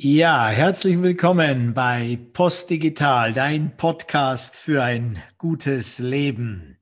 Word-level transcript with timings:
Ja, 0.00 0.46
herzlich 0.46 1.02
willkommen 1.02 1.74
bei 1.74 2.20
Postdigital, 2.32 3.32
dein 3.32 3.76
Podcast 3.76 4.54
für 4.54 4.80
ein 4.80 5.20
gutes 5.38 5.98
Leben. 5.98 6.78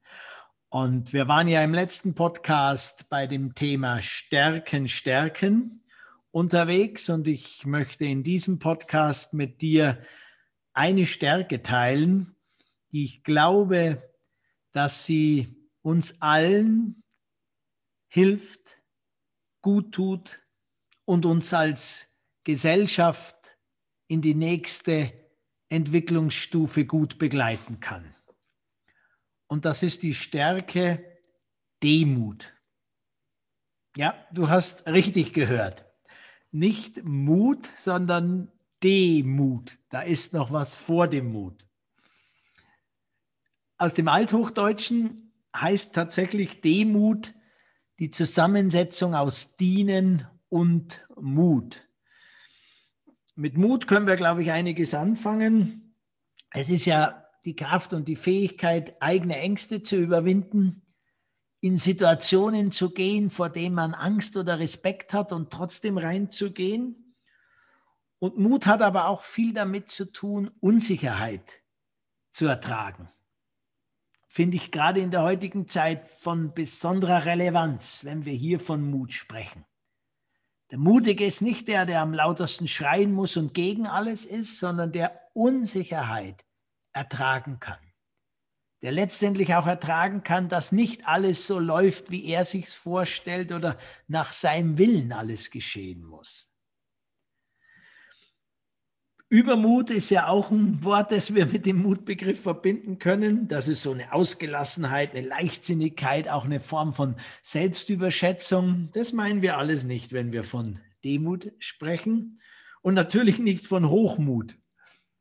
Und 0.69 1.15
wir 1.15 1.27
waren 1.27 1.49
ja 1.49 1.65
im 1.65 1.73
letzten 1.73 2.15
Podcast 2.15 3.09
bei 3.09 3.27
dem 3.27 3.55
Thema 3.55 4.03
Stärken, 4.03 4.87
Stärken 4.87 5.83
unterwegs 6.31 7.09
und 7.09 7.27
ich 7.27 7.65
möchte 7.65 8.05
in 8.05 8.23
diesem 8.23 8.59
Podcast 8.59 9.33
mit 9.33 9.63
dir 9.63 10.05
eine 10.75 11.07
Stärke 11.07 11.63
teilen, 11.63 12.37
die 12.93 13.07
ich 13.07 13.25
glaube, 13.25 14.13
dass 14.73 15.07
sie 15.07 15.57
uns 15.81 16.21
allen 16.21 17.03
hilft, 18.09 18.77
gut 19.63 19.93
tut 19.93 20.43
und 21.07 21.25
uns 21.25 21.55
als 21.55 22.13
Gesellschaft 22.47 23.59
in 24.07 24.23
die 24.23 24.37
nächste 24.37 25.13
Entwicklungsstufe 25.69 26.87
gut 26.87 27.19
begleiten 27.19 27.81
kann. 27.81 28.15
Und 29.49 29.65
das 29.65 29.83
ist 29.83 30.05
die 30.05 30.15
Stärke 30.15 31.19
Demut. 31.83 32.55
Ja, 33.97 34.15
du 34.33 34.49
hast 34.49 34.87
richtig 34.87 35.33
gehört. 35.33 35.87
Nicht 36.53 37.03
Mut, 37.03 37.67
sondern 37.77 38.53
Demut. 38.81 39.77
Da 39.91 40.03
ist 40.03 40.33
noch 40.33 40.53
was 40.53 40.77
vor 40.77 41.09
dem 41.09 41.33
Mut. 41.33 41.67
Aus 43.77 43.93
dem 43.93 44.07
Althochdeutschen 44.07 45.33
heißt 45.57 45.97
tatsächlich 45.97 46.61
Demut 46.61 47.35
die 47.99 48.11
Zusammensetzung 48.11 49.17
aus 49.17 49.57
Dienen 49.57 50.29
und 50.49 51.05
Mut. 51.21 51.86
Mit 53.39 53.59
Mut 53.59 53.87
können 53.87 54.07
wir, 54.07 54.17
glaube 54.17 54.43
ich, 54.43 54.51
einiges 54.51 54.95
anfangen. 54.95 55.95
Es 56.53 56.71
ist 56.71 56.87
ja 56.87 57.27
die 57.45 57.55
Kraft 57.55 57.93
und 57.93 58.09
die 58.09 58.17
Fähigkeit, 58.17 59.01
eigene 59.01 59.37
Ängste 59.37 59.83
zu 59.83 59.97
überwinden, 59.97 60.83
in 61.61 61.77
Situationen 61.77 62.71
zu 62.71 62.95
gehen, 62.95 63.29
vor 63.29 63.51
denen 63.51 63.75
man 63.75 63.93
Angst 63.93 64.39
oder 64.39 64.59
Respekt 64.59 65.13
hat 65.13 65.33
und 65.33 65.53
trotzdem 65.53 65.99
reinzugehen. 65.99 67.15
Und 68.19 68.39
Mut 68.39 68.65
hat 68.65 68.81
aber 68.81 69.09
auch 69.09 69.23
viel 69.23 69.53
damit 69.53 69.91
zu 69.91 70.11
tun, 70.11 70.51
Unsicherheit 70.61 71.61
zu 72.33 72.47
ertragen. 72.47 73.11
Finde 74.29 74.57
ich 74.57 74.71
gerade 74.71 75.01
in 75.01 75.11
der 75.11 75.23
heutigen 75.23 75.69
Zeit 75.69 76.09
von 76.09 76.55
besonderer 76.55 77.27
Relevanz, 77.27 78.03
wenn 78.05 78.25
wir 78.25 78.35
hier 78.35 78.61
von 78.61 78.91
Mut 78.91 79.13
sprechen. 79.13 79.67
Der 80.71 80.79
Mutige 80.79 81.25
ist 81.25 81.43
nicht 81.43 81.69
der, 81.69 81.87
der 81.87 82.01
am 82.01 82.13
lautesten 82.13 82.67
schreien 82.67 83.13
muss 83.13 83.37
und 83.37 83.55
gegen 83.55 83.87
alles 83.87 84.25
ist, 84.25 84.59
sondern 84.59 84.91
der 84.91 85.31
Unsicherheit 85.33 86.45
ertragen 86.93 87.61
kann. 87.61 87.79
Der 88.83 88.93
letztendlich 88.93 89.55
auch 89.55 89.67
ertragen 89.67 90.23
kann, 90.23 90.49
dass 90.49 90.73
nicht 90.73 91.07
alles 91.07 91.47
so 91.47 91.59
läuft, 91.59 92.11
wie 92.11 92.27
er 92.27 92.45
sich's 92.45 92.75
vorstellt 92.75 93.53
oder 93.53 93.79
nach 94.07 94.33
seinem 94.33 94.77
Willen 94.77 95.13
alles 95.13 95.51
geschehen 95.51 96.03
muss. 96.05 96.56
Übermut 99.29 99.91
ist 99.91 100.11
ja 100.11 100.29
auch 100.29 100.53
ein 100.53 100.85
Wort, 100.85 101.11
das 101.11 101.35
wir 101.35 101.47
mit 101.47 101.67
dem 101.67 101.83
Mutbegriff 101.83 102.41
verbinden 102.41 103.01
können. 103.01 103.49
Das 103.49 103.67
ist 103.67 103.83
so 103.83 103.91
eine 103.91 104.13
Ausgelassenheit, 104.13 105.17
eine 105.17 105.27
Leichtsinnigkeit, 105.27 106.29
auch 106.29 106.45
eine 106.45 106.61
Form 106.61 106.93
von 106.93 107.17
Selbstüberschätzung. 107.43 108.91
Das 108.93 109.13
meinen 109.13 109.43
wir 109.43 109.59
alles 109.59 109.83
nicht, 109.83 110.13
wenn 110.13 110.31
wir 110.31 110.45
von 110.45 110.79
Demut 111.05 111.53
sprechen. 111.59 112.39
Und 112.83 112.95
natürlich 112.95 113.41
nicht 113.41 113.67
von 113.67 113.89
Hochmut. 113.89 114.59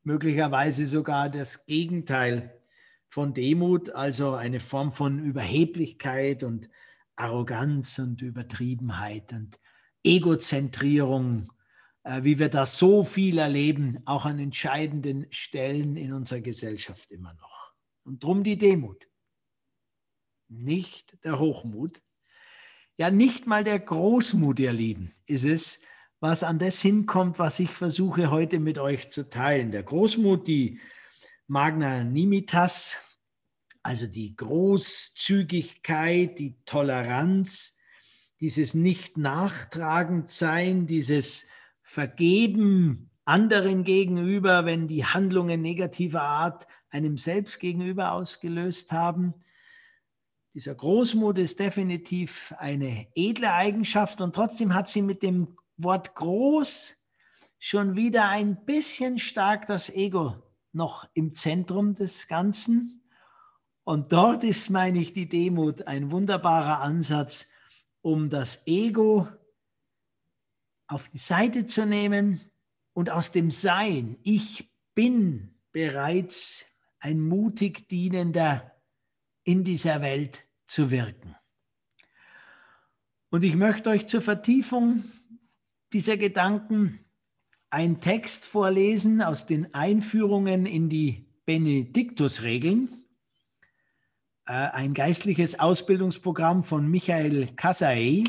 Möglicherweise 0.04 0.86
sogar 0.86 1.30
das 1.30 1.66
Gegenteil 1.66 2.62
von 3.10 3.34
Demut, 3.34 3.90
also 3.90 4.34
eine 4.36 4.60
Form 4.60 4.92
von 4.92 5.18
Überheblichkeit 5.18 6.44
und 6.44 6.70
Arroganz 7.16 7.98
und 7.98 8.22
Übertriebenheit 8.22 9.34
und 9.34 9.60
Egozentrierung 10.04 11.52
wie 12.06 12.38
wir 12.38 12.50
da 12.50 12.66
so 12.66 13.04
viel 13.04 13.38
erleben, 13.40 14.00
auch 14.06 14.26
an 14.26 14.40
entscheidenden 14.40 15.26
Stellen 15.32 15.98
in 15.98 16.14
unserer 16.14 16.42
Gesellschaft 16.42 17.12
immer 17.12 17.34
noch. 17.34 17.74
Und 18.04 18.24
drum 18.24 18.44
die 18.44 18.60
Demut, 18.60 19.08
nicht 20.48 21.18
der 21.24 21.40
Hochmut. 21.40 22.04
Ja, 22.98 23.10
nicht 23.10 23.48
mal 23.48 23.64
der 23.64 23.80
Großmut, 23.80 24.60
ihr 24.60 24.72
Lieben, 24.72 25.14
ist 25.26 25.46
es, 25.46 25.82
was 26.20 26.44
an 26.44 26.60
das 26.60 26.80
hinkommt, 26.82 27.40
was 27.40 27.60
ich 27.60 27.72
versuche 27.72 28.30
heute 28.30 28.60
mit 28.60 28.78
euch 28.78 29.10
zu 29.12 29.28
teilen. 29.30 29.72
Der 29.72 29.84
Großmut, 29.84 30.48
die 30.48 30.80
Magnanimitas, 31.48 33.00
also 33.84 34.08
die 34.08 34.36
Großzügigkeit, 34.36 36.40
die 36.40 36.56
Toleranz, 36.66 37.78
dieses 38.40 38.76
nicht 38.76 39.18
nachtragend 39.18 40.30
sein, 40.30 40.86
dieses 40.86 41.48
Vergeben 41.88 43.12
anderen 43.26 43.84
gegenüber, 43.84 44.66
wenn 44.66 44.88
die 44.88 45.06
Handlungen 45.06 45.62
negativer 45.62 46.24
Art 46.24 46.68
einem 46.90 47.16
selbst 47.16 47.60
gegenüber 47.60 48.14
ausgelöst 48.14 48.92
haben. 48.92 49.36
Dieser 50.56 50.74
Großmut 50.74 51.38
ist 51.38 51.60
definitiv 51.60 52.56
eine 52.58 53.08
edle 53.14 53.54
Eigenschaft 53.54 54.20
und 54.20 54.34
trotzdem 54.34 54.74
hat 54.74 54.90
sie 54.90 55.04
mit 55.04 55.22
dem 55.22 55.56
Wort 55.78 56.16
groß 56.16 56.96
schon 57.60 57.96
wieder 57.96 58.30
ein 58.30 58.66
bisschen 58.66 59.20
stark 59.20 59.68
das 59.68 59.90
Ego 59.90 60.42
noch 60.72 61.08
im 61.14 61.36
Zentrum 61.36 61.94
des 61.94 62.28
Ganzen. 62.28 63.04
Und 63.84 64.12
dort 64.12 64.44
ist, 64.44 64.72
meine 64.72 65.00
ich, 65.00 65.14
die 65.14 65.30
Demut 65.30 65.86
ein 65.86 66.10
wunderbarer 66.10 66.82
Ansatz, 66.82 67.52
um 68.02 68.32
das 68.32 68.66
Ego 68.66 69.28
auf 70.88 71.10
die 71.10 71.18
Seite 71.18 71.66
zu 71.66 71.86
nehmen 71.86 72.42
und 72.94 73.10
aus 73.10 73.32
dem 73.32 73.50
Sein, 73.50 74.18
ich 74.24 74.72
bin 74.94 75.56
bereits 75.72 76.66
ein 77.00 77.22
mutig 77.22 77.88
Dienender 77.90 78.72
in 79.44 79.64
dieser 79.64 80.02
Welt 80.02 80.46
zu 80.68 80.92
wirken. 80.92 81.36
Und 83.30 83.44
ich 83.44 83.56
möchte 83.56 83.90
euch 83.90 84.08
zur 84.08 84.22
Vertiefung 84.22 85.04
dieser 85.92 86.18
Gedanken 86.18 87.00
einen 87.70 88.00
Text 88.00 88.46
vorlesen 88.46 89.22
aus 89.22 89.46
den 89.46 89.74
Einführungen 89.74 90.66
in 90.66 90.90
die 90.90 91.26
Benediktusregeln, 91.46 93.06
äh, 94.46 94.54
ein 94.54 94.94
geistliches 94.94 95.60
Ausbildungsprogramm 95.60 96.64
von 96.64 96.90
Michael 96.90 97.48
Kasai, 97.56 98.24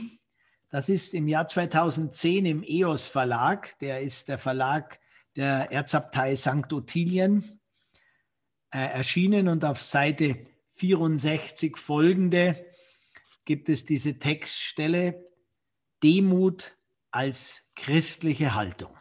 das 0.76 0.91
ist 0.91 1.14
im 1.14 1.26
Jahr 1.26 1.48
2010 1.48 2.44
im 2.44 2.62
EOS 2.62 3.06
Verlag. 3.06 3.78
Der 3.78 4.03
ist 4.03 4.28
der 4.28 4.37
Verlag 4.37 5.00
der 5.34 5.72
Erzabtei 5.72 6.37
St. 6.37 6.70
Ottilien 6.70 7.62
äh, 8.70 8.81
erschienen 8.81 9.48
und 9.48 9.64
auf 9.64 9.82
Seite 9.82 10.37
64 10.72 11.78
folgende 11.78 12.62
gibt 13.47 13.70
es 13.70 13.87
diese 13.87 14.19
Textstelle 14.19 15.25
Demut 16.03 16.76
als 17.10 17.70
christliche 17.75 18.54
Haltung. 18.54 18.94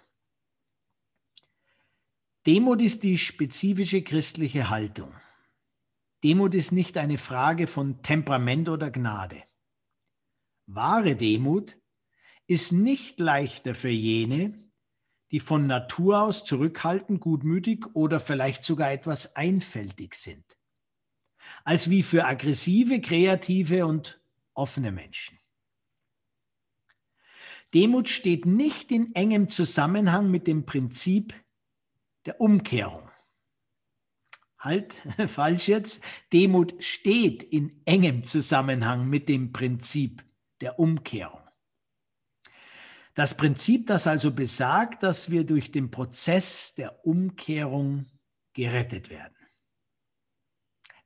Demut 2.47 2.81
ist 2.81 3.03
die 3.03 3.17
spezifische 3.17 4.01
christliche 4.01 4.69
Haltung. 4.69 5.13
Demut 6.23 6.55
ist 6.55 6.71
nicht 6.71 6.97
eine 6.97 7.17
Frage 7.17 7.67
von 7.67 8.01
Temperament 8.01 8.69
oder 8.69 8.91
Gnade. 8.91 9.43
Wahre 10.67 11.15
Demut 11.15 11.77
ist 12.47 12.71
nicht 12.71 13.19
leichter 13.19 13.75
für 13.75 13.89
jene, 13.89 14.65
die 15.31 15.39
von 15.39 15.67
Natur 15.67 16.21
aus 16.21 16.43
zurückhaltend, 16.43 17.21
gutmütig 17.21 17.87
oder 17.93 18.19
vielleicht 18.19 18.63
sogar 18.63 18.91
etwas 18.91 19.35
einfältig 19.35 20.15
sind, 20.15 20.45
als 21.63 21.89
wie 21.89 22.03
für 22.03 22.25
aggressive, 22.25 23.01
kreative 23.01 23.85
und 23.85 24.21
offene 24.53 24.91
Menschen. 24.91 25.39
Demut 27.73 28.07
steht 28.07 28.45
nicht 28.45 28.91
in 28.91 29.13
engem 29.15 29.49
Zusammenhang 29.49 30.31
mit 30.31 30.47
dem 30.47 30.65
Prinzip 30.65 31.33
der 32.25 32.39
Umkehrung. 32.39 33.09
Halt, 34.57 34.93
falsch 35.27 35.67
jetzt. 35.67 36.03
Demut 36.31 36.81
steht 36.83 37.43
in 37.43 37.81
engem 37.85 38.23
Zusammenhang 38.25 39.09
mit 39.09 39.27
dem 39.27 39.51
Prinzip 39.51 40.24
der 40.61 40.79
Umkehrung. 40.79 41.41
Das 43.13 43.37
Prinzip, 43.37 43.87
das 43.87 44.07
also 44.07 44.31
besagt, 44.31 45.01
dass 45.01 45.31
wir 45.31 45.45
durch 45.45 45.71
den 45.71 45.89
Prozess 45.89 46.75
der 46.75 47.05
Umkehrung 47.05 48.05
gerettet 48.53 49.09
werden. 49.09 49.35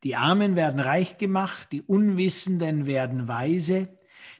Die 0.04 0.16
Armen 0.16 0.56
werden 0.56 0.80
reich 0.80 1.18
gemacht, 1.18 1.68
die 1.72 1.82
Unwissenden 1.82 2.88
werden 2.88 3.28
weise, 3.28 3.96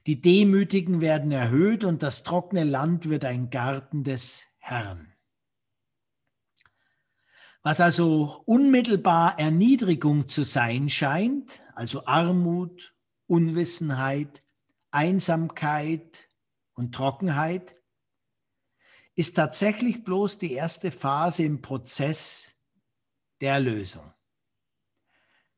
die 0.08 0.22
Demütigen 0.22 1.02
werden 1.02 1.32
erhöht 1.32 1.84
und 1.84 2.02
das 2.02 2.24
trockene 2.24 2.64
Land 2.64 3.10
wird 3.10 3.26
ein 3.26 3.50
Garten 3.50 4.04
des 4.04 4.48
Herrn. 4.58 5.14
Was 7.62 7.82
also 7.82 8.42
unmittelbar 8.46 9.38
Erniedrigung 9.38 10.28
zu 10.28 10.44
sein 10.44 10.90
scheint, 10.90 11.62
also 11.76 12.06
Armut, 12.06 12.96
Unwissenheit, 13.28 14.44
Einsamkeit 14.92 16.30
und 16.74 16.94
Trockenheit, 16.96 17.76
ist 19.16 19.34
tatsächlich 19.34 20.04
bloß 20.04 20.40
die 20.40 20.54
erste 20.54 20.92
Phase 20.92 21.44
im 21.44 21.62
Prozess 21.62 22.56
der 23.42 23.54
Erlösung. 23.54 24.14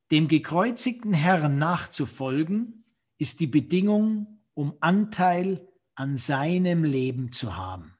Dem 0.09 0.27
gekreuzigten 0.27 1.13
Herrn 1.13 1.57
nachzufolgen, 1.57 2.85
ist 3.17 3.39
die 3.39 3.47
Bedingung, 3.47 4.41
um 4.55 4.75
Anteil 4.79 5.67
an 5.93 6.17
seinem 6.17 6.83
Leben 6.83 7.31
zu 7.31 7.55
haben. 7.55 7.95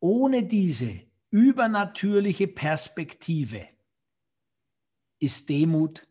Ohne 0.00 0.44
diese 0.44 1.00
übernatürliche 1.30 2.46
Perspektive 2.46 3.66
ist 5.18 5.48
Demut 5.48 6.06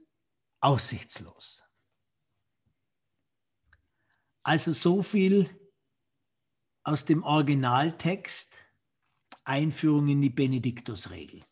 aussichtslos. 0.61 1.64
Also 4.45 4.73
so 4.73 5.01
viel 5.01 5.49
aus 6.83 7.05
dem 7.05 7.23
Originaltext 7.23 8.55
Einführung 9.43 10.07
in 10.07 10.21
die 10.21 10.29
Benediktusregel. 10.29 11.43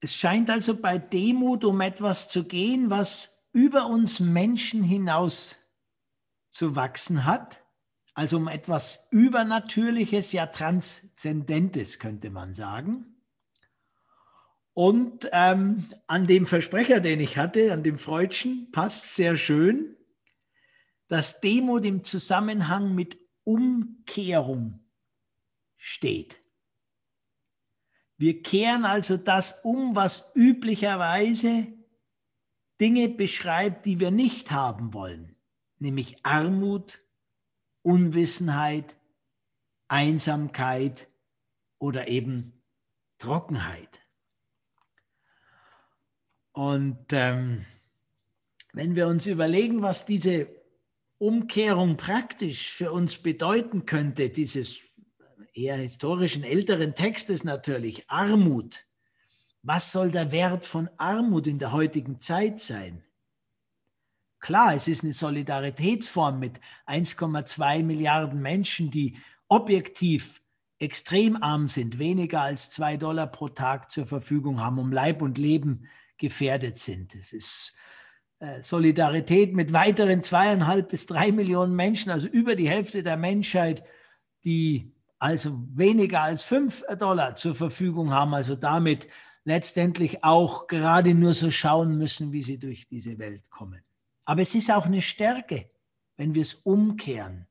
Es 0.00 0.14
scheint 0.14 0.50
also 0.50 0.78
bei 0.78 0.98
Demut 0.98 1.64
um 1.64 1.80
etwas 1.80 2.28
zu 2.28 2.44
gehen, 2.44 2.90
was 2.90 3.48
über 3.52 3.86
uns 3.86 4.20
Menschen 4.20 4.82
hinaus 4.82 5.56
zu 6.50 6.76
wachsen 6.76 7.24
hat, 7.24 7.64
also 8.12 8.36
um 8.36 8.48
etwas 8.48 9.08
Übernatürliches, 9.12 10.32
ja 10.32 10.44
Transzendentes, 10.44 11.98
könnte 11.98 12.28
man 12.28 12.52
sagen. 12.52 13.15
Und 14.76 15.30
ähm, 15.32 15.88
an 16.06 16.26
dem 16.26 16.46
Versprecher, 16.46 17.00
den 17.00 17.18
ich 17.18 17.38
hatte, 17.38 17.72
an 17.72 17.82
dem 17.82 17.98
Freudschen, 17.98 18.70
passt 18.72 19.14
sehr 19.14 19.34
schön, 19.34 19.96
dass 21.08 21.40
Demut 21.40 21.86
im 21.86 22.04
Zusammenhang 22.04 22.94
mit 22.94 23.18
Umkehrung 23.44 24.84
steht. 25.78 26.38
Wir 28.18 28.42
kehren 28.42 28.84
also 28.84 29.16
das 29.16 29.64
um, 29.64 29.96
was 29.96 30.36
üblicherweise 30.36 31.68
Dinge 32.78 33.08
beschreibt, 33.08 33.86
die 33.86 33.98
wir 33.98 34.10
nicht 34.10 34.50
haben 34.50 34.92
wollen, 34.92 35.36
nämlich 35.78 36.22
Armut, 36.22 37.00
Unwissenheit, 37.80 38.94
Einsamkeit 39.88 41.08
oder 41.78 42.08
eben 42.08 42.62
Trockenheit. 43.16 44.05
Und 46.56 47.12
ähm, 47.12 47.66
wenn 48.72 48.96
wir 48.96 49.08
uns 49.08 49.26
überlegen, 49.26 49.82
was 49.82 50.06
diese 50.06 50.48
Umkehrung 51.18 51.98
praktisch 51.98 52.72
für 52.72 52.92
uns 52.92 53.18
bedeuten 53.18 53.84
könnte, 53.84 54.30
dieses 54.30 54.80
eher 55.52 55.76
historischen 55.76 56.44
älteren 56.44 56.94
Textes 56.94 57.44
natürlich, 57.44 58.08
Armut. 58.08 58.86
Was 59.62 59.92
soll 59.92 60.10
der 60.10 60.32
Wert 60.32 60.64
von 60.64 60.88
Armut 60.96 61.46
in 61.46 61.58
der 61.58 61.72
heutigen 61.72 62.20
Zeit 62.20 62.58
sein? 62.58 63.04
Klar, 64.40 64.74
es 64.74 64.88
ist 64.88 65.04
eine 65.04 65.12
Solidaritätsform 65.12 66.38
mit 66.38 66.58
1,2 66.86 67.82
Milliarden 67.82 68.40
Menschen, 68.40 68.90
die 68.90 69.18
objektiv 69.48 70.40
extrem 70.78 71.36
arm 71.36 71.68
sind, 71.68 71.98
weniger 71.98 72.40
als 72.40 72.70
zwei 72.70 72.96
Dollar 72.96 73.26
pro 73.26 73.50
Tag 73.50 73.90
zur 73.90 74.06
Verfügung 74.06 74.62
haben, 74.62 74.78
um 74.78 74.90
Leib 74.90 75.20
und 75.20 75.36
Leben 75.36 75.86
gefährdet 76.18 76.78
sind. 76.78 77.14
Es 77.14 77.32
ist 77.32 77.74
äh, 78.38 78.62
Solidarität 78.62 79.54
mit 79.54 79.72
weiteren 79.72 80.22
zweieinhalb 80.22 80.88
bis 80.88 81.06
drei 81.06 81.32
Millionen 81.32 81.74
Menschen, 81.74 82.10
also 82.10 82.28
über 82.28 82.54
die 82.54 82.68
Hälfte 82.68 83.02
der 83.02 83.16
Menschheit, 83.16 83.82
die 84.44 84.92
also 85.18 85.64
weniger 85.74 86.22
als 86.22 86.42
fünf 86.42 86.84
Dollar 86.98 87.36
zur 87.36 87.54
Verfügung 87.54 88.12
haben, 88.12 88.34
also 88.34 88.54
damit 88.54 89.08
letztendlich 89.44 90.22
auch 90.24 90.66
gerade 90.66 91.14
nur 91.14 91.32
so 91.32 91.50
schauen 91.50 91.96
müssen, 91.96 92.32
wie 92.32 92.42
sie 92.42 92.58
durch 92.58 92.88
diese 92.88 93.18
Welt 93.18 93.48
kommen. 93.50 93.82
Aber 94.24 94.42
es 94.42 94.54
ist 94.54 94.70
auch 94.70 94.86
eine 94.86 95.02
Stärke, 95.02 95.70
wenn 96.16 96.34
wir 96.34 96.42
es 96.42 96.54
umkehren. 96.54 97.46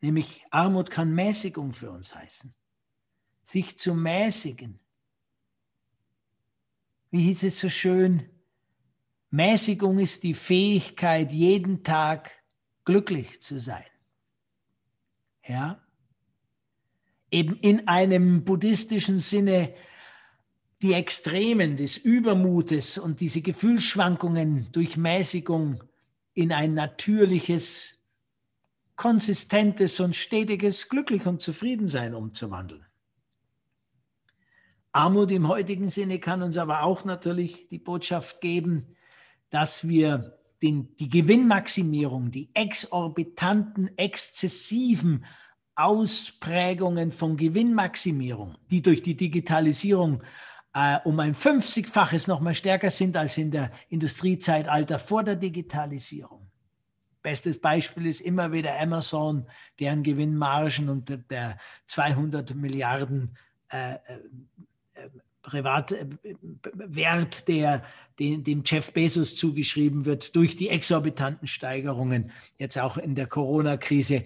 Nämlich 0.00 0.44
Armut 0.50 0.90
kann 0.90 1.12
Mäßigung 1.12 1.72
für 1.72 1.90
uns 1.90 2.14
heißen. 2.14 2.54
Sich 3.42 3.78
zu 3.78 3.94
mäßigen. 3.94 4.78
Wie 7.12 7.22
hieß 7.22 7.44
es 7.44 7.60
so 7.60 7.68
schön? 7.68 8.28
Mäßigung 9.30 10.00
ist 10.00 10.24
die 10.24 10.34
Fähigkeit, 10.34 11.30
jeden 11.30 11.84
Tag 11.84 12.32
glücklich 12.84 13.40
zu 13.40 13.60
sein. 13.60 13.84
Ja? 15.46 15.82
eben 17.32 17.56
in 17.56 17.88
einem 17.88 18.44
buddhistischen 18.44 19.18
Sinne 19.18 19.74
die 20.82 20.92
Extremen 20.92 21.76
des 21.76 21.96
Übermutes 21.96 22.98
und 22.98 23.20
diese 23.20 23.40
Gefühlsschwankungen 23.40 24.68
durch 24.72 24.96
Mäßigung 24.96 25.82
in 26.34 26.52
ein 26.52 26.74
natürliches, 26.74 28.00
konsistentes 28.96 30.00
und 30.00 30.14
stetiges 30.14 30.88
Glücklich 30.88 31.26
und 31.26 31.40
Zufriedensein 31.40 32.14
umzuwandeln. 32.14 32.84
Armut 34.92 35.30
im 35.30 35.48
heutigen 35.48 35.88
Sinne 35.88 36.18
kann 36.18 36.42
uns 36.42 36.58
aber 36.58 36.82
auch 36.82 37.04
natürlich 37.04 37.68
die 37.68 37.78
Botschaft 37.78 38.40
geben, 38.40 38.94
dass 39.48 39.88
wir 39.88 40.38
den, 40.62 40.94
die 40.96 41.08
Gewinnmaximierung, 41.08 42.30
die 42.30 42.50
exorbitanten, 42.54 43.96
exzessiven 43.96 45.24
Ausprägungen 45.74 47.10
von 47.10 47.36
Gewinnmaximierung, 47.36 48.56
die 48.70 48.82
durch 48.82 49.02
die 49.02 49.16
Digitalisierung 49.16 50.22
äh, 50.74 50.98
um 51.04 51.18
ein 51.20 51.34
50-faches 51.34 52.28
noch 52.28 52.40
mal 52.40 52.54
stärker 52.54 52.90
sind 52.90 53.16
als 53.16 53.38
in 53.38 53.50
der 53.50 53.70
Industriezeitalter 53.88 54.98
vor 54.98 55.24
der 55.24 55.36
Digitalisierung. 55.36 56.50
Bestes 57.22 57.60
Beispiel 57.60 58.06
ist 58.06 58.20
immer 58.20 58.52
wieder 58.52 58.78
Amazon, 58.78 59.46
deren 59.78 60.02
Gewinnmargen 60.02 60.88
und 60.88 61.08
der 61.30 61.56
200 61.86 62.54
Milliarden 62.54 63.36
äh, 63.70 63.94
äh, 63.94 63.98
Privatwert, 65.42 67.48
der 67.48 67.82
dem, 68.18 68.44
dem 68.44 68.62
Jeff 68.64 68.92
Bezos 68.92 69.36
zugeschrieben 69.36 70.06
wird, 70.06 70.36
durch 70.36 70.56
die 70.56 70.68
exorbitanten 70.68 71.48
Steigerungen, 71.48 72.30
jetzt 72.58 72.78
auch 72.78 72.96
in 72.96 73.14
der 73.14 73.26
Corona-Krise 73.26 74.24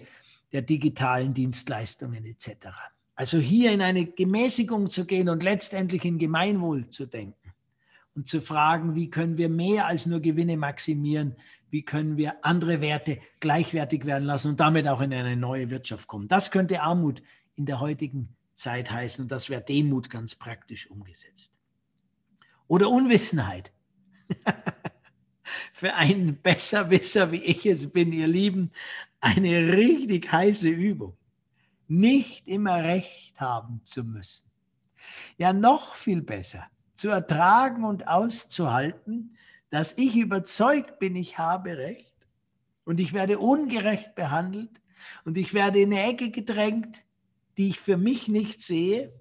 der 0.53 0.61
digitalen 0.61 1.33
Dienstleistungen 1.33 2.25
etc. 2.25 2.67
Also 3.15 3.39
hier 3.39 3.71
in 3.71 3.81
eine 3.81 4.05
Gemäßigung 4.05 4.91
zu 4.91 5.05
gehen 5.05 5.27
und 5.27 5.43
letztendlich 5.43 6.05
in 6.05 6.19
Gemeinwohl 6.19 6.89
zu 6.89 7.07
denken 7.07 7.53
und 8.15 8.27
zu 8.27 8.41
fragen, 8.41 8.95
wie 8.95 9.09
können 9.09 9.37
wir 9.37 9.49
mehr 9.49 9.87
als 9.87 10.05
nur 10.05 10.19
Gewinne 10.19 10.55
maximieren, 10.55 11.35
wie 11.69 11.83
können 11.83 12.17
wir 12.17 12.45
andere 12.45 12.79
Werte 12.79 13.19
gleichwertig 13.39 14.05
werden 14.05 14.25
lassen 14.25 14.49
und 14.49 14.59
damit 14.59 14.87
auch 14.87 15.01
in 15.01 15.13
eine 15.13 15.35
neue 15.35 15.69
Wirtschaft 15.69 16.07
kommen. 16.07 16.27
Das 16.27 16.51
könnte 16.51 16.81
Armut 16.81 17.21
in 17.55 17.65
der 17.65 17.79
heutigen 17.79 18.36
Zeit 18.57 18.91
heißen 18.91 19.23
und 19.23 19.31
das 19.31 19.49
wäre 19.49 19.61
Demut 19.61 20.09
ganz 20.09 20.35
praktisch 20.35 20.89
umgesetzt. 20.89 21.59
Oder 22.67 22.89
Unwissenheit. 22.89 23.71
Für 25.73 25.93
einen 25.93 26.41
Besserwisser, 26.41 27.31
wie 27.31 27.43
ich 27.43 27.65
es 27.65 27.89
bin, 27.89 28.11
ihr 28.11 28.27
Lieben, 28.27 28.71
eine 29.21 29.73
richtig 29.73 30.31
heiße 30.31 30.67
Übung. 30.67 31.15
Nicht 31.87 32.47
immer 32.47 32.83
recht 32.83 33.39
haben 33.39 33.81
zu 33.85 34.03
müssen. 34.03 34.49
Ja, 35.37 35.53
noch 35.53 35.95
viel 35.95 36.21
besser, 36.21 36.67
zu 36.93 37.09
ertragen 37.09 37.85
und 37.85 38.07
auszuhalten, 38.07 39.37
dass 39.69 39.97
ich 39.97 40.15
überzeugt 40.15 40.99
bin, 40.99 41.15
ich 41.15 41.37
habe 41.37 41.77
recht 41.77 42.15
und 42.83 42.99
ich 42.99 43.13
werde 43.13 43.39
ungerecht 43.39 44.15
behandelt 44.15 44.81
und 45.23 45.37
ich 45.37 45.53
werde 45.53 45.79
in 45.79 45.93
eine 45.93 46.09
Ecke 46.09 46.31
gedrängt, 46.31 47.03
die 47.57 47.69
ich 47.69 47.79
für 47.79 47.97
mich 47.97 48.27
nicht 48.27 48.61
sehe, 48.61 49.13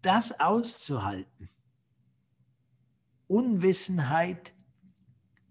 das 0.00 0.40
auszuhalten. 0.40 1.48
Unwissenheit 3.28 4.52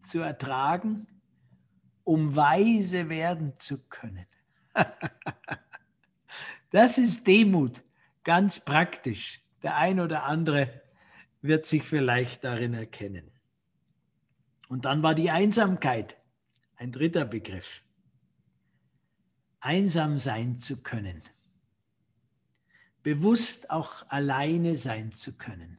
zu 0.02 0.20
ertragen 0.20 1.08
um 2.04 2.36
weise 2.36 3.10
werden 3.10 3.54
zu 3.58 3.84
können. 3.88 4.26
das 6.72 6.98
ist 6.98 7.28
Demut, 7.28 7.84
ganz 8.24 8.60
praktisch. 8.60 9.42
Der 9.64 9.78
ein 9.78 10.00
oder 10.00 10.24
andere 10.24 10.82
wird 11.42 11.66
sich 11.66 11.84
vielleicht 11.84 12.44
darin 12.44 12.74
erkennen. 12.74 13.32
Und 14.68 14.86
dann 14.86 15.04
war 15.04 15.16
die 15.16 15.32
Einsamkeit 15.32 16.18
ein 16.76 16.92
dritter 16.92 17.26
Begriff. 17.26 17.82
einsam 19.64 20.18
sein 20.18 20.60
zu 20.60 20.82
können. 20.82 21.22
Bewusst 23.04 23.70
auch 23.72 24.06
alleine 24.10 24.76
sein 24.76 25.12
zu 25.12 25.34
können. 25.34 25.78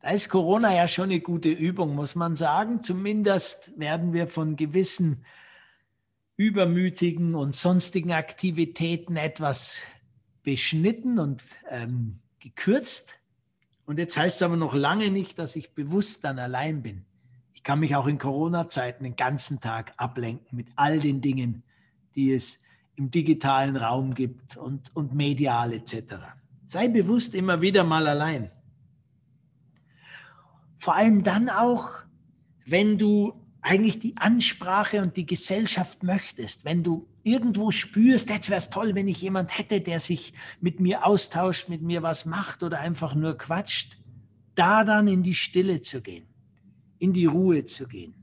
Da 0.00 0.10
ist 0.10 0.28
Corona 0.28 0.74
ja 0.74 0.86
schon 0.86 1.04
eine 1.04 1.20
gute 1.20 1.48
Übung, 1.48 1.94
muss 1.94 2.14
man 2.14 2.36
sagen. 2.36 2.82
Zumindest 2.82 3.78
werden 3.78 4.12
wir 4.12 4.26
von 4.26 4.56
gewissen 4.56 5.24
übermütigen 6.36 7.34
und 7.34 7.54
sonstigen 7.54 8.12
Aktivitäten 8.12 9.16
etwas 9.16 9.82
beschnitten 10.42 11.18
und 11.18 11.42
ähm, 11.70 12.20
gekürzt. 12.38 13.14
Und 13.86 13.98
jetzt 13.98 14.16
heißt 14.16 14.36
es 14.36 14.42
aber 14.42 14.56
noch 14.56 14.74
lange 14.74 15.10
nicht, 15.10 15.38
dass 15.38 15.56
ich 15.56 15.74
bewusst 15.74 16.24
dann 16.24 16.38
allein 16.38 16.82
bin. 16.82 17.04
Ich 17.54 17.62
kann 17.62 17.80
mich 17.80 17.96
auch 17.96 18.06
in 18.06 18.18
Corona-Zeiten 18.18 19.04
den 19.04 19.16
ganzen 19.16 19.60
Tag 19.60 19.94
ablenken 19.96 20.56
mit 20.56 20.68
all 20.76 20.98
den 20.98 21.20
Dingen, 21.20 21.62
die 22.14 22.32
es 22.32 22.60
im 22.96 23.10
digitalen 23.10 23.76
Raum 23.76 24.14
gibt 24.14 24.56
und, 24.56 24.94
und 24.94 25.14
medial 25.14 25.72
etc. 25.72 26.14
Sei 26.66 26.88
bewusst 26.88 27.34
immer 27.34 27.60
wieder 27.60 27.84
mal 27.84 28.06
allein. 28.06 28.50
Vor 30.76 30.94
allem 30.94 31.22
dann 31.24 31.48
auch, 31.48 32.02
wenn 32.66 32.98
du 32.98 33.32
eigentlich 33.62 33.98
die 33.98 34.16
Ansprache 34.18 35.00
und 35.00 35.16
die 35.16 35.24
Gesellschaft 35.24 36.02
möchtest, 36.02 36.66
wenn 36.66 36.82
du 36.82 37.08
irgendwo 37.22 37.70
spürst, 37.70 38.28
jetzt 38.28 38.50
wäre 38.50 38.58
es 38.58 38.68
toll, 38.68 38.94
wenn 38.94 39.08
ich 39.08 39.22
jemand 39.22 39.56
hätte, 39.56 39.80
der 39.80 39.98
sich 40.00 40.34
mit 40.60 40.80
mir 40.80 41.06
austauscht, 41.06 41.70
mit 41.70 41.80
mir 41.80 42.02
was 42.02 42.26
macht 42.26 42.62
oder 42.62 42.80
einfach 42.80 43.14
nur 43.14 43.38
quatscht, 43.38 43.96
da 44.54 44.84
dann 44.84 45.08
in 45.08 45.22
die 45.22 45.34
Stille 45.34 45.80
zu 45.80 46.02
gehen, 46.02 46.26
in 46.98 47.14
die 47.14 47.24
Ruhe 47.24 47.64
zu 47.64 47.88
gehen, 47.88 48.14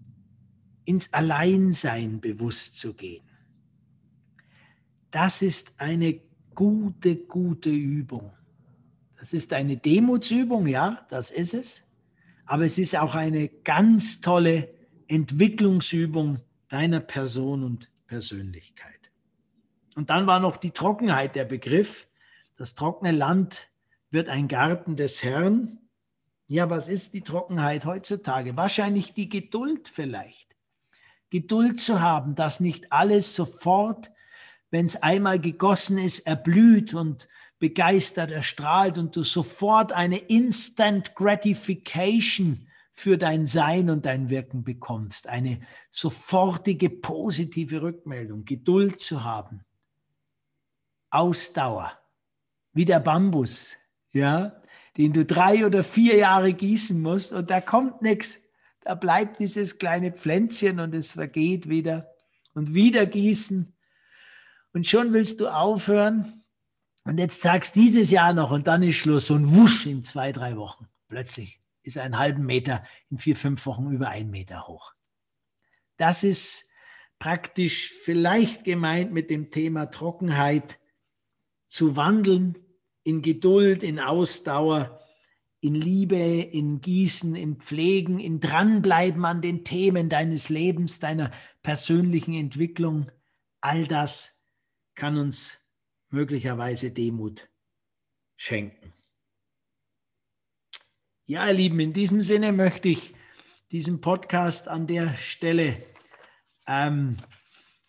ins 0.86 1.12
Alleinsein 1.14 2.22
bewusst 2.22 2.78
zu 2.78 2.94
gehen. 2.94 3.24
Das 5.12 5.42
ist 5.42 5.74
eine 5.78 6.22
gute, 6.56 7.18
gute 7.18 7.70
Übung. 7.70 8.32
Das 9.18 9.34
ist 9.34 9.54
eine 9.54 9.78
Demutsübung, 9.78 10.66
ja, 10.66 11.06
das 11.10 11.30
ist 11.30 11.54
es. 11.54 11.88
Aber 12.46 12.66
es 12.66 12.78
ist 12.78 12.98
auch 12.98 13.14
eine 13.16 13.50
ganz 13.50 14.22
tolle 14.22 14.74
Entwicklungsübung 15.08 16.40
deiner 16.70 17.02
Person 17.02 17.64
und 17.64 17.92
Persönlichkeit. 18.08 19.12
Und 19.96 20.10
dann 20.10 20.26
war 20.26 20.40
noch 20.40 20.58
die 20.58 20.72
Trockenheit 20.72 21.36
der 21.36 21.46
Begriff. 21.46 22.08
Das 22.56 22.76
trockene 22.76 23.12
Land 23.12 23.70
wird 24.10 24.30
ein 24.30 24.48
Garten 24.48 24.96
des 24.96 25.22
Herrn. 25.24 25.80
Ja, 26.48 26.70
was 26.70 26.88
ist 26.88 27.14
die 27.14 27.22
Trockenheit 27.22 27.86
heutzutage? 27.86 28.58
Wahrscheinlich 28.58 29.14
die 29.14 29.30
Geduld 29.30 29.88
vielleicht. 29.88 30.56
Geduld 31.30 31.80
zu 31.80 32.02
haben, 32.02 32.36
dass 32.36 32.60
nicht 32.60 32.92
alles 32.92 33.36
sofort, 33.36 34.12
wenn 34.72 34.86
es 34.86 35.04
einmal 35.04 35.40
gegossen 35.40 35.98
ist, 35.98 36.26
erblüht 36.26 36.94
und 36.94 37.28
begeistert 37.60 38.32
erstrahlt 38.32 38.98
und 38.98 39.16
du 39.16 39.24
sofort 39.24 39.94
eine 39.94 40.18
Instant 40.18 41.14
Gratification 41.14 42.68
für 42.92 43.18
dein 43.18 43.46
Sein 43.46 43.90
und 43.90 44.06
dein 44.06 44.30
Wirken 44.30 44.64
bekommst. 44.64 45.28
Eine 45.28 45.60
sofortige 45.90 46.90
positive 46.90 47.82
Rückmeldung, 47.82 48.46
Geduld 48.46 49.00
zu 49.00 49.24
haben, 49.24 49.64
Ausdauer, 51.10 51.92
wie 52.74 52.86
der 52.86 53.00
Bambus, 53.00 53.78
ja, 54.12 54.62
den 54.98 55.14
du 55.14 55.26
drei 55.26 55.66
oder 55.66 55.84
vier 55.84 56.18
Jahre 56.18 56.54
gießen 56.54 57.02
musst 57.02 57.32
und 57.32 57.50
da 57.50 57.62
kommt 57.62 58.02
nichts. 58.02 58.42
Da 58.82 58.96
bleibt 58.96 59.40
dieses 59.40 59.78
kleine 59.78 60.12
Pflänzchen 60.12 60.80
und 60.80 60.96
es 60.96 61.12
vergeht 61.12 61.70
wieder 61.70 62.10
und 62.54 62.74
wieder 62.74 63.06
gießen. 63.06 63.74
Und 64.74 64.88
schon 64.88 65.14
willst 65.14 65.40
du 65.42 65.48
aufhören. 65.50 66.44
Und 67.04 67.18
jetzt 67.18 67.42
sagst 67.42 67.76
dieses 67.76 68.12
Jahr 68.12 68.34
noch 68.34 68.52
und 68.52 68.68
dann 68.68 68.84
ist 68.84 68.96
Schluss 68.96 69.32
und 69.32 69.56
wusch 69.56 69.86
in 69.88 70.04
zwei, 70.04 70.32
drei 70.32 70.56
Wochen. 70.56 70.88
Plötzlich 71.08 71.60
ist 71.84 71.98
einen 71.98 72.18
halben 72.18 72.46
Meter 72.46 72.84
in 73.10 73.18
vier, 73.18 73.36
fünf 73.36 73.66
Wochen 73.66 73.92
über 73.92 74.10
einen 74.10 74.30
Meter 74.30 74.68
hoch. 74.68 74.94
Das 75.98 76.24
ist 76.24 76.70
praktisch 77.18 77.92
vielleicht 78.04 78.64
gemeint 78.64 79.12
mit 79.12 79.30
dem 79.30 79.50
Thema 79.52 79.88
Trockenheit 79.88 80.80
zu 81.70 81.96
wandeln 81.96 82.58
in 83.04 83.22
Geduld, 83.22 83.84
in 83.84 84.00
Ausdauer, 84.00 85.00
in 85.60 85.76
Liebe, 85.76 86.18
in 86.18 86.82
Gießen, 86.82 87.36
in 87.36 87.58
Pflegen, 87.58 88.20
in 88.20 88.40
Dranbleiben 88.40 89.26
an 89.26 89.42
den 89.42 89.64
Themen 89.64 90.10
deines 90.10 90.50
Lebens, 90.50 91.00
deiner 91.00 91.32
persönlichen 91.62 92.34
Entwicklung. 92.34 93.12
All 93.62 93.86
das 93.86 94.41
kann 95.02 95.18
uns 95.18 95.58
möglicherweise 96.10 96.92
Demut 96.92 97.50
schenken. 98.36 98.94
Ja, 101.26 101.48
ihr 101.48 101.54
Lieben, 101.54 101.80
in 101.80 101.92
diesem 101.92 102.22
Sinne 102.22 102.52
möchte 102.52 102.90
ich 102.90 103.16
diesen 103.72 104.00
Podcast 104.00 104.68
an 104.68 104.86
der 104.86 105.16
Stelle 105.16 105.82
ähm, 106.68 107.18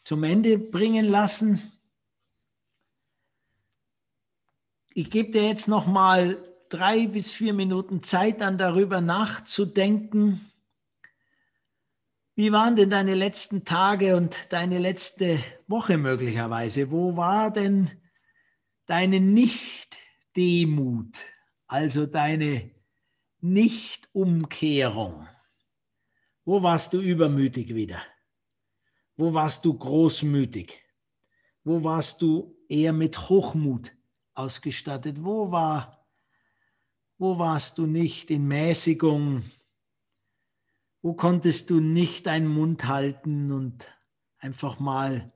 zum 0.04 0.24
Ende 0.24 0.56
bringen 0.56 1.04
lassen. 1.04 1.70
Ich 4.94 5.10
gebe 5.10 5.32
dir 5.32 5.46
jetzt 5.46 5.68
noch 5.68 5.86
mal 5.86 6.42
drei 6.70 7.08
bis 7.08 7.30
vier 7.30 7.52
Minuten 7.52 8.02
Zeit, 8.02 8.40
dann 8.40 8.56
darüber 8.56 9.02
nachzudenken. 9.02 10.50
Wie 12.34 12.52
waren 12.52 12.74
denn 12.74 12.88
deine 12.88 13.14
letzten 13.14 13.66
Tage 13.66 14.16
und 14.16 14.34
deine 14.48 14.78
letzte 14.78 15.44
Woche 15.72 15.98
möglicherweise? 15.98 16.90
Wo 16.92 17.16
war 17.16 17.52
denn 17.52 17.90
deine 18.86 19.20
Nicht-Demut, 19.20 21.16
also 21.66 22.06
deine 22.06 22.70
nicht-Umkehrung. 23.42 25.26
Wo 26.44 26.62
warst 26.62 26.92
du 26.92 27.00
übermütig 27.00 27.74
wieder? 27.74 28.02
Wo 29.16 29.34
warst 29.34 29.64
du 29.64 29.76
großmütig? 29.76 30.80
Wo 31.64 31.82
warst 31.82 32.22
du 32.22 32.56
eher 32.68 32.92
mit 32.92 33.28
Hochmut 33.28 33.92
ausgestattet? 34.34 35.24
Wo, 35.24 35.50
war, 35.50 36.06
wo 37.18 37.38
warst 37.38 37.78
du 37.78 37.86
nicht 37.86 38.30
in 38.30 38.46
Mäßigung? 38.46 39.44
Wo 41.02 41.14
konntest 41.14 41.70
du 41.70 41.80
nicht 41.80 42.26
deinen 42.26 42.48
Mund 42.48 42.86
halten 42.86 43.50
und 43.50 43.88
einfach 44.38 44.78
mal 44.78 45.32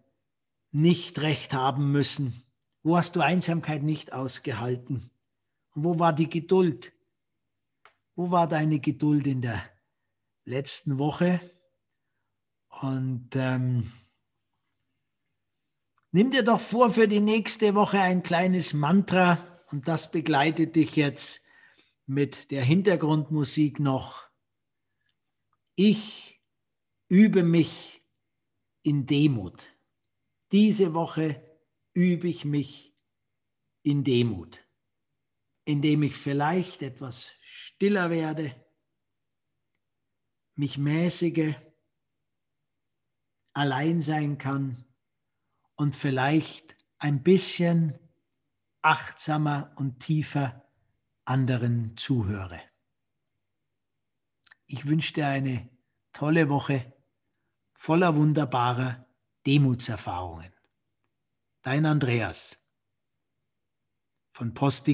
nicht 0.77 1.21
recht 1.21 1.55
haben 1.55 1.91
müssen? 1.91 2.43
Wo 2.83 2.97
hast 2.97 3.17
du 3.17 3.21
Einsamkeit 3.21 3.83
nicht 3.83 4.13
ausgehalten? 4.13 5.11
Und 5.75 5.85
wo 5.85 5.99
war 5.99 6.13
die 6.13 6.29
Geduld? 6.29 6.93
Wo 8.15 8.31
war 8.31 8.47
deine 8.47 8.79
Geduld 8.79 9.27
in 9.27 9.41
der 9.41 9.63
letzten 10.45 10.99
Woche? 10.99 11.41
Und 12.81 13.31
ähm, 13.35 13.91
nimm 16.13 16.31
dir 16.31 16.43
doch 16.43 16.61
vor 16.61 16.91
für 16.91 17.09
die 17.09 17.21
nächste 17.21 17.75
Woche 17.75 17.99
ein 17.99 18.23
kleines 18.23 18.75
Mantra 18.75 19.39
und 19.71 19.89
das 19.89 20.11
begleitet 20.11 20.77
dich 20.77 20.95
jetzt 20.95 21.47
mit 22.05 22.51
der 22.51 22.63
Hintergrundmusik 22.63 23.81
noch. 23.81 24.29
Ich 25.75 26.43
übe 27.09 27.43
mich 27.43 28.03
in 28.83 29.07
Demut. 29.07 29.76
Diese 30.57 30.95
Woche 30.95 31.43
übe 31.93 32.29
ich 32.29 32.47
mich 32.47 32.97
in 33.83 34.05
Demut, 34.05 34.67
indem 35.67 36.03
ich 36.03 36.17
vielleicht 36.17 36.81
etwas 36.81 37.31
stiller 37.43 38.09
werde, 38.09 38.57
mich 40.55 40.79
mäßige, 40.79 41.55
allein 43.53 44.01
sein 44.01 44.39
kann 44.39 44.87
und 45.75 45.95
vielleicht 45.95 46.75
ein 46.97 47.23
bisschen 47.23 47.99
achtsamer 48.81 49.75
und 49.77 50.01
tiefer 50.01 50.67
anderen 51.27 51.99
zuhöre. 51.99 52.63
Ich 54.65 54.89
wünsche 54.89 55.13
dir 55.13 55.29
eine 55.29 55.69
tolle 56.15 56.49
Woche 56.49 56.95
voller 57.75 58.17
wunderbarer 58.17 59.06
Demutserfahrungen. 59.47 60.53
Dein 61.63 61.87
Andreas 61.87 62.67
von 64.33 64.53
Post 64.55 64.87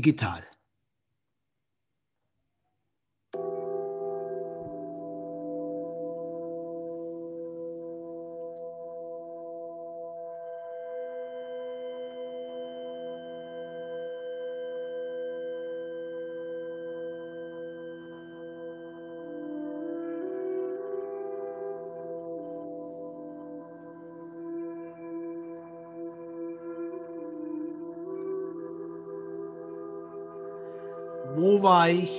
War 31.62 31.88
ich 31.88 32.10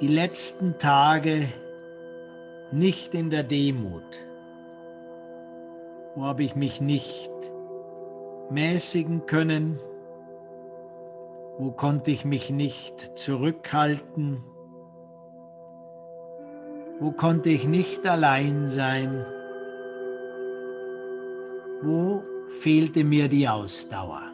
die 0.00 0.06
letzten 0.06 0.78
Tage 0.78 1.48
nicht 2.70 3.12
in 3.12 3.28
der 3.28 3.42
Demut? 3.42 4.04
Wo 6.14 6.22
habe 6.22 6.44
ich 6.44 6.54
mich 6.54 6.80
nicht 6.80 7.32
mäßigen 8.50 9.26
können? 9.26 9.80
Wo 11.58 11.72
konnte 11.72 12.12
ich 12.12 12.24
mich 12.24 12.50
nicht 12.50 13.18
zurückhalten? 13.18 14.44
Wo 17.00 17.10
konnte 17.10 17.50
ich 17.50 17.66
nicht 17.66 18.06
allein 18.06 18.68
sein? 18.68 19.26
Wo 21.82 22.22
fehlte 22.60 23.02
mir 23.02 23.26
die 23.26 23.48
Ausdauer? 23.48 24.29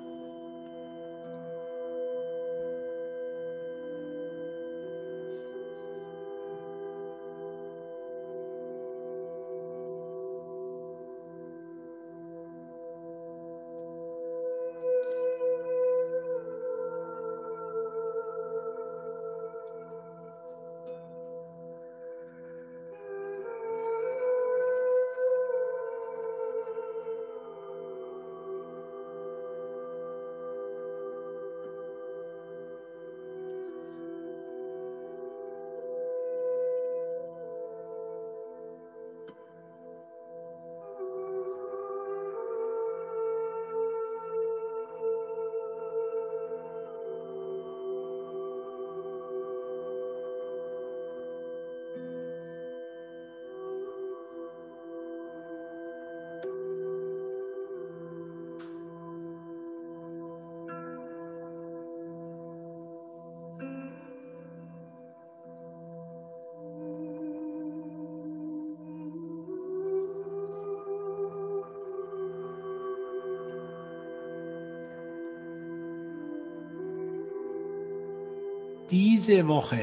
Diese 78.91 79.49
Woche 79.49 79.83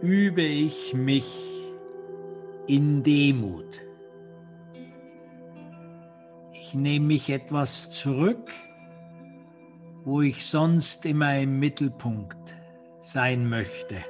übe 0.00 0.42
ich 0.42 0.94
mich 0.94 1.32
in 2.66 3.04
Demut. 3.04 3.86
Ich 6.52 6.74
nehme 6.74 7.06
mich 7.06 7.30
etwas 7.30 7.92
zurück, 7.92 8.52
wo 10.04 10.22
ich 10.22 10.44
sonst 10.44 11.06
immer 11.06 11.38
im 11.38 11.60
Mittelpunkt 11.60 12.56
sein 12.98 13.48
möchte. 13.48 14.04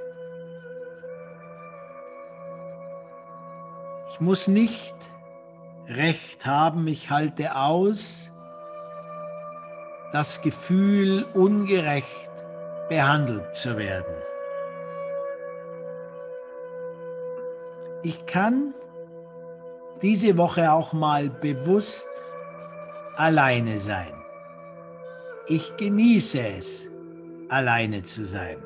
Ich 4.08 4.18
muss 4.18 4.48
nicht 4.48 4.96
recht 5.88 6.46
haben, 6.46 6.88
ich 6.88 7.10
halte 7.10 7.54
aus 7.54 8.32
das 10.12 10.40
Gefühl, 10.40 11.26
ungerecht 11.34 12.27
behandelt 12.88 13.54
zu 13.54 13.76
werden. 13.76 14.14
Ich 18.02 18.26
kann 18.26 18.74
diese 20.02 20.38
Woche 20.38 20.72
auch 20.72 20.92
mal 20.92 21.28
bewusst 21.28 22.08
alleine 23.16 23.78
sein. 23.78 24.14
Ich 25.48 25.76
genieße 25.76 26.40
es, 26.40 26.90
alleine 27.48 28.02
zu 28.02 28.24
sein. 28.24 28.58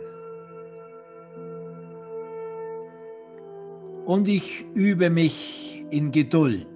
Und 4.05 4.29
ich 4.29 4.67
übe 4.75 5.11
mich 5.11 5.85
in 5.91 6.13
Geduld. 6.13 6.67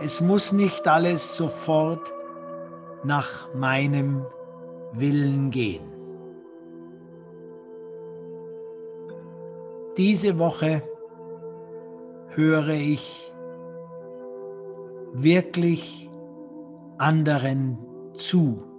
Es 0.00 0.20
muss 0.20 0.52
nicht 0.52 0.86
alles 0.88 1.36
sofort 1.36 2.12
nach 3.04 3.52
meinem 3.54 4.26
Willen 4.92 5.50
gehen. 5.50 5.90
Diese 9.96 10.38
Woche 10.38 10.82
höre 12.28 12.68
ich 12.68 13.32
wirklich 15.12 16.08
anderen 16.98 17.78
zu. 18.14 18.69